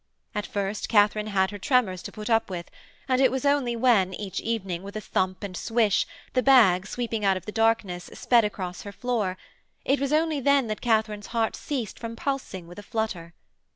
[0.33, 2.71] At first, Katharine had her tremors to put up with
[3.07, 7.23] and it was only when, each evening, with a thump and swish, the bag, sweeping
[7.23, 9.37] out of the darkness, sped across her floor
[9.85, 13.35] it was only then that Katharine's heart ceased from pulsing with a flutter.